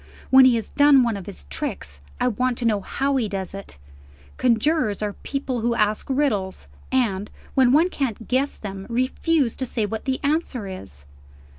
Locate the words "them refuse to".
8.57-9.65